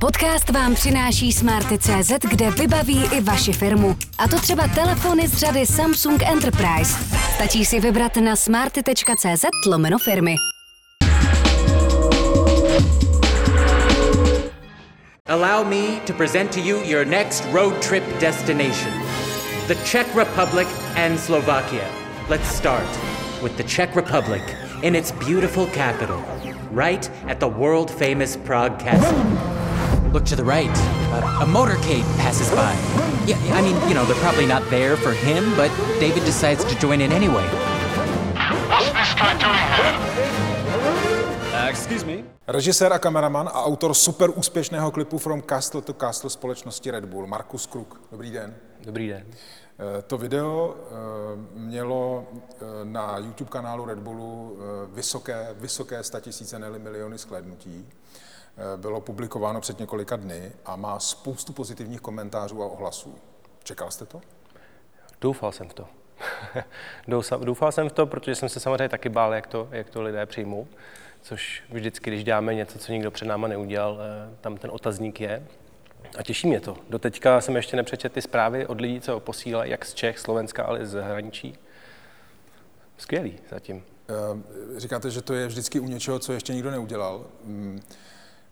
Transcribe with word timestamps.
Podcast 0.00 0.50
vám 0.50 0.74
přináší 0.74 1.32
Smarty.cz, 1.32 2.12
kde 2.30 2.50
vybaví 2.50 3.04
i 3.12 3.20
vaši 3.20 3.52
firmu. 3.52 3.96
A 4.18 4.28
to 4.28 4.40
třeba 4.40 4.68
telefony 4.68 5.28
z 5.28 5.36
řady 5.36 5.66
Samsung 5.66 6.22
Enterprise. 6.22 6.98
Stačí 7.34 7.64
si 7.64 7.80
vybrat 7.80 8.16
na 8.16 8.36
smarty.cz 8.36 9.44
lomeno 9.66 9.98
firmy. 9.98 10.34
Allow 15.26 15.66
me 15.66 16.00
to 16.06 16.12
present 16.12 16.54
to 16.54 16.60
you 16.60 16.82
your 16.84 17.06
next 17.06 17.44
road 17.52 17.86
trip 17.88 18.04
destination 18.20 18.92
the 19.66 19.74
Czech 19.74 20.14
Republic 20.14 20.68
and 20.96 21.20
Slovakia. 21.20 21.84
Let's 22.28 22.48
start 22.56 22.98
with 23.42 23.56
the 23.56 23.64
Czech 23.64 23.96
Republic 23.96 24.42
in 24.82 24.94
its 24.94 25.12
beautiful 25.12 25.66
capital, 25.66 26.22
right 26.72 27.10
at 27.28 27.40
the 27.40 27.48
world 27.48 27.90
famous 27.90 28.36
Prague 28.36 28.78
Castle. 28.78 29.55
Look 30.16 30.24
to 30.32 30.36
the 30.36 30.44
right. 30.44 30.76
Uh, 31.12 31.44
a 31.44 31.46
motorcade 31.46 32.06
passes 32.16 32.48
by. 32.56 32.72
Yeah, 33.28 33.36
I 33.52 33.60
mean, 33.60 33.76
you 33.86 33.92
know, 33.92 34.06
they're 34.06 34.22
probably 34.24 34.46
not 34.46 34.64
there 34.70 34.96
for 34.96 35.12
him, 35.12 35.44
but 35.60 35.68
David 36.00 36.24
decides 36.24 36.64
to 36.64 36.74
join 36.80 37.02
in 37.02 37.12
anyway. 37.12 37.44
What's 38.72 38.88
this 38.96 39.12
guy 39.12 39.36
doing 39.36 39.60
here? 39.76 39.92
Excuse 41.68 42.04
me? 42.06 42.24
Režisér 42.48 42.92
a 42.92 42.98
kameraman 42.98 43.48
a 43.48 43.64
autor 43.68 43.94
super 43.94 44.30
úspěšného 44.30 44.90
klipu 44.90 45.18
From 45.18 45.42
Castle 45.42 45.82
to 45.82 45.92
Castle 45.92 46.30
společnosti 46.30 46.90
Red 46.90 47.04
Bull, 47.04 47.26
Markus 47.26 47.66
Kruk. 47.66 48.00
Dobrý 48.10 48.30
den. 48.30 48.54
Dobrý 48.84 49.08
den. 49.08 49.24
Eh, 49.28 50.02
To 50.02 50.18
video 50.18 50.76
eh, 50.76 50.94
mělo 51.54 52.26
eh, 52.32 52.64
na 52.84 53.18
YouTube 53.18 53.50
kanálu 53.50 53.84
Red 53.84 53.98
Bullu 53.98 54.58
vysoké, 54.94 55.54
vysoké 55.60 56.02
statisíce, 56.02 56.58
ne 56.58 56.70
miliony 56.70 57.18
shlédnutí. 57.18 57.86
Bylo 58.76 59.00
publikováno 59.00 59.60
před 59.60 59.78
několika 59.78 60.16
dny 60.16 60.52
a 60.64 60.76
má 60.76 61.00
spoustu 61.00 61.52
pozitivních 61.52 62.00
komentářů 62.00 62.62
a 62.62 62.66
ohlasů. 62.66 63.14
Čekal 63.62 63.90
jste 63.90 64.06
to? 64.06 64.20
Doufal 65.20 65.52
jsem 65.52 65.68
v 65.68 65.74
to. 65.74 65.86
Doufal 67.44 67.72
jsem 67.72 67.88
v 67.88 67.92
to, 67.92 68.06
protože 68.06 68.34
jsem 68.34 68.48
se 68.48 68.60
samozřejmě 68.60 68.88
taky 68.88 69.08
bál, 69.08 69.34
jak 69.34 69.46
to, 69.46 69.68
jak 69.70 69.90
to 69.90 70.02
lidé 70.02 70.26
přijmou. 70.26 70.66
Což 71.22 71.62
vždycky, 71.70 72.10
když 72.10 72.24
děláme 72.24 72.54
něco, 72.54 72.78
co 72.78 72.92
nikdo 72.92 73.10
před 73.10 73.24
náma 73.24 73.48
neudělal, 73.48 73.98
eh, 74.00 74.36
tam 74.40 74.56
ten 74.56 74.70
otazník 74.70 75.20
je. 75.20 75.46
A 76.18 76.22
těší 76.22 76.48
mě 76.48 76.60
to. 76.60 76.76
Doteďka 76.90 77.40
jsem 77.40 77.56
ještě 77.56 77.76
nepřečetl 77.76 78.14
ty 78.14 78.22
zprávy 78.22 78.66
od 78.66 78.80
lidí, 78.80 79.00
co 79.00 79.12
ho 79.12 79.20
posílají, 79.20 79.70
jak 79.70 79.84
z 79.84 79.94
Čech, 79.94 80.18
Slovenska, 80.18 80.64
ale 80.64 80.80
i 80.80 80.86
z 80.86 80.90
zahraničí. 80.90 81.58
Skvělý 82.98 83.38
zatím. 83.50 83.84
Eh, 84.08 84.80
Říkáte, 84.80 85.10
že 85.10 85.22
to 85.22 85.34
je 85.34 85.46
vždycky 85.46 85.80
u 85.80 85.88
něčeho, 85.88 86.18
co 86.18 86.32
ještě 86.32 86.54
nikdo 86.54 86.70
neudělal. 86.70 87.26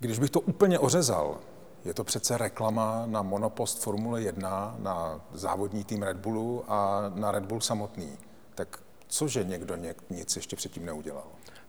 Když 0.00 0.18
bych 0.18 0.30
to 0.30 0.40
úplně 0.40 0.78
ořezal, 0.78 1.38
je 1.84 1.94
to 1.94 2.04
přece 2.04 2.38
reklama 2.38 3.02
na 3.06 3.22
monopost 3.22 3.82
Formule 3.82 4.22
1, 4.22 4.76
na 4.78 5.20
závodní 5.32 5.84
tým 5.84 6.02
Red 6.02 6.16
Bullu 6.16 6.64
a 6.68 7.02
na 7.14 7.32
Red 7.32 7.44
Bull 7.44 7.60
samotný. 7.60 8.18
Tak 8.54 8.78
cože 9.08 9.44
někdo 9.44 9.76
něk, 9.76 9.96
nic 10.10 10.36
ještě 10.36 10.56
předtím 10.56 10.86
neudělal? 10.86 11.24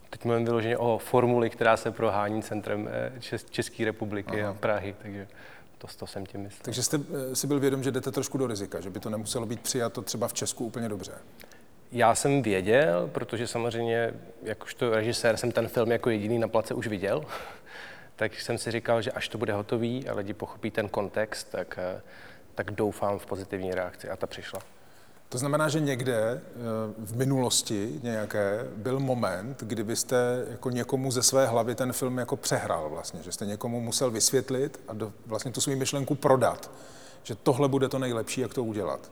Teď 0.09 0.25
mluvím 0.25 0.45
vyloženě 0.45 0.77
o 0.77 0.97
formuli, 0.97 1.49
která 1.49 1.77
se 1.77 1.91
prohání 1.91 2.44
centrem 2.44 2.89
eh, 2.91 3.13
Čes- 3.19 3.49
České 3.49 3.86
republiky 3.86 4.43
a 4.43 4.53
Prahy, 4.53 4.95
takže 5.02 5.27
to, 5.77 5.88
to 5.97 6.08
jsem 6.08 6.25
tím 6.25 6.41
myslel. 6.41 6.61
Takže 6.61 6.83
jste 6.83 6.99
eh, 7.31 7.36
si 7.36 7.47
byl 7.47 7.59
vědom, 7.59 7.83
že 7.83 7.91
jdete 7.91 8.11
trošku 8.11 8.38
do 8.38 8.47
rizika, 8.47 8.80
že 8.80 8.89
by 8.89 8.99
to 8.99 9.09
nemuselo 9.09 9.45
být 9.45 9.61
přijato 9.61 10.02
třeba 10.02 10.27
v 10.27 10.33
Česku 10.33 10.66
úplně 10.66 10.89
dobře. 10.89 11.11
Já 11.91 12.16
jsem 12.16 12.41
věděl, 12.41 13.09
protože 13.14 13.47
samozřejmě 13.47 14.14
jakožto 14.43 14.89
režisér 14.89 15.38
jsem 15.38 15.52
ten 15.52 15.67
film 15.67 15.91
jako 15.91 16.09
jediný 16.09 16.39
na 16.39 16.47
place 16.47 16.73
už 16.73 16.88
viděl, 16.88 17.25
tak 18.19 18.39
jsem 18.39 18.57
si 18.57 18.71
říkal, 18.71 19.01
že 19.01 19.11
až 19.11 19.29
to 19.29 19.37
bude 19.37 19.53
hotový 19.53 20.09
a 20.09 20.15
lidi 20.15 20.33
pochopí 20.33 20.71
ten 20.71 20.89
kontext, 20.89 21.51
tak, 21.51 21.79
eh, 21.81 22.01
tak 22.55 22.71
doufám 22.71 23.19
v 23.19 23.25
pozitivní 23.25 23.73
reakci 23.73 24.09
a 24.09 24.15
ta 24.15 24.27
přišla. 24.27 24.59
To 25.29 25.37
znamená, 25.37 25.69
že 25.69 25.79
někde 25.79 26.13
eh, 26.15 26.41
v 26.97 27.17
minulosti 27.17 27.99
nějaké 28.03 28.67
byl 28.75 28.99
moment, 28.99 29.63
kdy 29.63 29.83
byste 29.83 30.45
jako 30.52 30.69
někomu 30.69 31.11
ze 31.11 31.23
své 31.23 31.47
hlavy 31.47 31.75
ten 31.75 31.93
film 31.93 32.17
jako 32.17 32.37
přehrál 32.37 32.89
vlastně, 32.89 33.23
že 33.23 33.31
jste 33.31 33.45
někomu 33.45 33.81
musel 33.81 34.11
vysvětlit 34.11 34.79
a 34.87 34.93
do, 34.93 35.13
vlastně 35.25 35.52
tu 35.52 35.61
svou 35.61 35.75
myšlenku 35.75 36.15
prodat, 36.15 36.71
že 37.23 37.35
tohle 37.35 37.67
bude 37.67 37.89
to 37.89 37.99
nejlepší, 37.99 38.41
jak 38.41 38.53
to 38.53 38.63
udělat. 38.63 39.11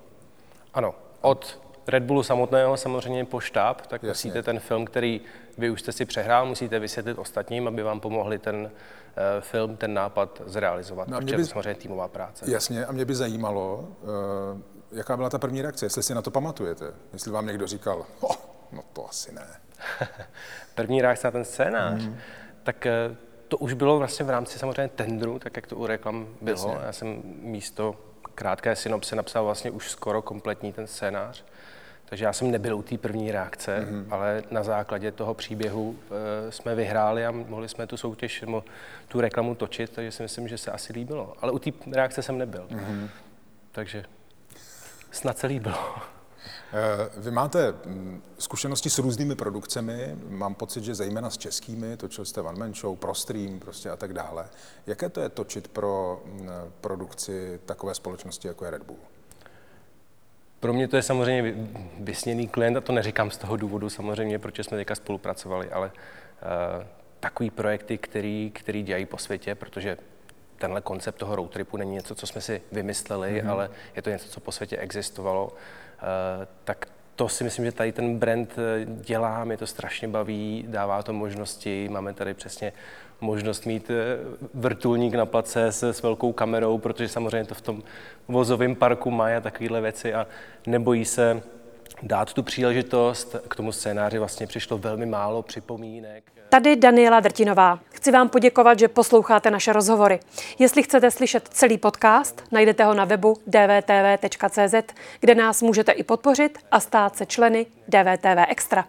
Ano, 0.74 0.96
od 1.22 1.60
Red 1.88 2.04
Bullu 2.04 2.24
samotného 2.24 2.78
samozřejmě 2.78 3.26
po 3.26 3.40
štáb, 3.40 3.88
tak 3.88 4.04
Jasně. 4.04 4.28
musíte 4.30 4.44
ten 4.44 4.60
film, 4.60 4.86
který 4.86 5.22
vy 5.58 5.70
už 5.70 5.82
jste 5.82 5.92
si 5.92 6.06
přehrál, 6.06 6.46
musíte 6.46 6.80
vysvětlit 6.80 7.18
ostatním, 7.18 7.68
aby 7.68 7.84
vám 7.84 8.00
pomohli 8.00 8.40
ten 8.40 8.72
eh, 9.18 9.42
film, 9.42 9.78
ten 9.78 9.94
nápad 9.94 10.42
zrealizovat, 10.46 11.08
No 11.08 11.18
a 11.18 11.20
mě 11.20 11.38
by- 11.38 11.42
to 11.44 11.48
samozřejmě 11.48 11.76
týmová 11.76 12.08
práce. 12.08 12.52
Jasně, 12.52 12.86
a 12.86 12.92
mě 12.92 13.06
by 13.06 13.16
zajímalo, 13.16 13.88
eh, 14.04 14.62
jaká 14.92 15.18
byla 15.18 15.30
ta 15.30 15.40
první 15.40 15.62
reakce, 15.62 15.86
jestli 15.86 16.04
si 16.04 16.16
na 16.16 16.22
to 16.22 16.32
pamatujete, 16.32 16.94
jestli 17.14 17.32
vám 17.32 17.46
někdo 17.48 17.68
říkal, 17.68 18.06
oh, 18.22 18.36
no 18.72 18.84
to 18.94 19.10
asi 19.10 19.34
ne. 19.34 19.48
První 20.76 21.02
reakce 21.02 21.28
na 21.28 21.32
ten 21.32 21.46
scénář, 21.46 22.02
mm. 22.02 22.18
tak 22.64 22.86
eh, 22.86 23.16
to 23.48 23.58
už 23.58 23.74
bylo 23.74 23.98
vlastně 23.98 24.26
v 24.26 24.30
rámci 24.30 24.60
samozřejmě 24.60 24.88
tendru, 24.96 25.40
tak 25.40 25.56
jak 25.56 25.68
to 25.68 25.76
u 25.76 25.88
reklam 25.88 26.28
bylo. 26.42 26.52
Jasně. 26.52 26.78
Já 26.86 26.92
jsem 26.92 27.22
místo 27.42 27.96
krátké 28.38 28.76
synopse 28.76 29.16
napsal 29.16 29.46
vlastně 29.46 29.72
už 29.72 29.92
skoro 29.92 30.22
kompletní 30.22 30.74
ten 30.74 30.88
scénář. 30.88 31.44
Takže 32.06 32.26
já 32.26 32.34
jsem 32.34 32.52
nebyl 32.52 32.78
u 32.78 32.82
té 32.82 32.98
první 32.98 33.32
reakce, 33.32 33.80
mm. 33.80 34.08
ale 34.10 34.44
na 34.52 34.64
základě 34.64 35.12
toho 35.12 35.34
příběhu 35.34 35.96
e, 36.48 36.52
jsme 36.52 36.76
vyhráli 36.76 37.26
a 37.26 37.32
mohli 37.32 37.70
jsme 37.70 37.88
tu 37.88 37.98
soutěž, 37.98 38.42
nebo 38.42 38.64
tu 39.08 39.22
reklamu 39.22 39.56
točit, 39.56 39.90
takže 39.90 40.12
si 40.12 40.24
myslím, 40.24 40.48
že 40.48 40.58
se 40.58 40.72
asi 40.72 40.94
líbilo. 40.94 41.34
Ale 41.42 41.52
u 41.52 41.60
té 41.60 41.72
reakce 41.92 42.22
jsem 42.22 42.38
nebyl. 42.38 42.68
Mm. 42.70 43.10
Takže 43.72 44.06
snad 45.12 45.38
se 45.38 45.48
líbilo. 45.48 45.96
Eh, 46.74 47.10
Vy 47.18 47.32
máte 47.32 47.72
mm, 47.86 48.22
zkušenosti 48.40 48.90
s 48.90 48.98
různými 48.98 49.36
produkcemi, 49.36 50.16
mám 50.30 50.56
pocit, 50.56 50.84
že 50.84 50.96
zejména 50.96 51.30
s 51.30 51.38
českými, 51.38 51.98
točil 51.98 52.26
jste 52.26 52.42
One 52.42 52.60
Man 52.60 52.74
Show, 52.74 52.98
Pro 52.98 53.16
Stream 53.16 53.60
prostě 53.60 53.90
a 53.90 53.96
tak 53.96 54.14
dále. 54.14 54.46
Jaké 54.88 55.10
to 55.10 55.22
je 55.22 55.30
točit 55.30 55.68
pro 55.68 56.22
mm, 56.26 56.50
produkci 56.82 57.60
takové 57.66 57.96
společnosti, 57.96 58.48
jako 58.48 58.66
je 58.66 58.72
Red 58.72 58.84
Bull? 58.84 59.00
Pro 60.60 60.74
mě 60.74 60.88
to 60.88 60.96
je 60.96 61.04
samozřejmě 61.04 61.42
vy- 61.42 61.68
vysněný 62.00 62.48
klient 62.48 62.78
a 62.78 62.82
to 62.82 62.94
neříkám 62.94 63.32
z 63.32 63.38
toho 63.38 63.58
důvodu 63.58 63.90
samozřejmě, 63.90 64.40
proč 64.40 64.60
jsme 64.60 64.78
teďka 64.78 64.96
spolupracovali, 64.96 65.70
ale 65.72 65.88
uh, 65.88 66.84
takový 67.20 67.50
projekty, 67.50 67.98
který, 67.98 68.52
který 68.56 68.84
dělají 68.84 69.06
po 69.06 69.18
světě, 69.18 69.56
protože 69.56 69.98
tenhle 70.58 70.82
koncept 70.82 71.18
toho 71.18 71.36
road 71.36 71.52
tripu 71.52 71.78
není 71.78 71.92
něco, 71.92 72.16
co 72.16 72.28
jsme 72.28 72.42
si 72.42 72.62
vymysleli, 72.72 73.42
mm-hmm. 73.42 73.52
ale 73.52 73.70
je 73.96 74.02
to 74.02 74.10
něco, 74.10 74.30
co 74.30 74.40
po 74.40 74.52
světě 74.52 74.78
existovalo, 74.78 75.48
uh, 75.48 75.54
tak 76.64 76.88
to 77.18 77.30
si 77.30 77.44
myslím, 77.44 77.66
že 77.66 77.72
tady 77.72 77.92
ten 77.92 78.18
brand 78.18 78.56
eh, 78.58 78.86
dělá, 78.86 79.44
mě 79.44 79.58
to 79.58 79.68
strašně 79.68 80.08
baví, 80.08 80.66
dává 80.68 81.04
to 81.04 81.14
možnosti, 81.14 81.90
máme 81.90 82.14
tady 82.14 82.34
přesně 82.34 82.74
možnost 83.22 83.66
mít 83.66 83.90
eh, 83.90 83.96
vrtulník 84.54 85.14
na 85.14 85.26
place 85.26 85.72
s, 85.72 85.84
s 85.84 86.02
velkou 86.02 86.34
kamerou, 86.34 86.78
protože 86.78 87.08
samozřejmě 87.08 87.48
to 87.48 87.56
v 87.56 87.62
tom 87.62 87.84
vozovém 88.28 88.76
parku 88.76 89.12
má 89.12 89.38
a 89.38 89.42
takovéhle 89.42 89.82
věci 89.82 90.14
a 90.14 90.28
nebojí 90.68 91.06
se 91.06 91.42
dát 92.04 92.34
tu 92.34 92.44
příležitost. 92.44 93.36
K 93.48 93.56
tomu 93.56 93.72
scénáři 93.72 94.20
vlastně 94.20 94.48
přišlo 94.48 94.78
velmi 94.78 95.06
málo 95.06 95.44
připomínek. 95.44 96.24
Tady 96.50 96.76
Daniela 96.76 97.20
Drtinová. 97.20 97.80
Chci 97.90 98.12
vám 98.12 98.30
poděkovat, 98.30 98.80
že 98.80 98.88
posloucháte 98.88 99.52
naše 99.52 99.74
rozhovory. 99.74 100.20
Jestli 100.60 100.84
chcete 100.84 101.12
slyšet 101.12 101.48
celý 101.48 101.78
podcast, 101.78 102.44
najdete 102.52 102.84
ho 102.84 102.94
na 102.94 103.06
webu 103.06 103.38
dvtv.cz, 103.48 104.94
kde 105.20 105.36
nás 105.36 105.62
můžete 105.62 105.92
i 105.92 106.04
podpořit 106.04 106.58
a 106.72 106.80
stát 106.80 107.16
se 107.16 107.26
členy 107.26 107.66
DVTV 107.88 108.46
Extra. 108.50 108.86